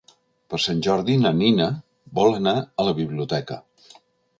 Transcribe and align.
Per 0.53 0.59
Sant 0.63 0.81
Jordi 0.87 1.19
na 1.25 1.33
Nina 1.43 1.69
vol 2.21 2.41
anar 2.41 2.57
a 2.65 2.91
la 2.93 2.99
biblioteca. 3.03 3.65